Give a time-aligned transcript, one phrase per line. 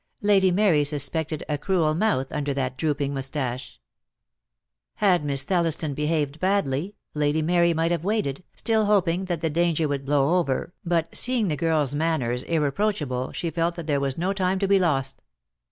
[0.23, 3.79] Lady Mary suspected a cruel mouth under that drooping moustache.
[4.95, 6.95] Had Miss Thelliston behaved badly.
[7.13, 11.49] Lady Mary might have waited, still hoping that the danger would blow over, but seeing
[11.49, 15.21] the girl's manners irreproach able she felt there was no time to be lost.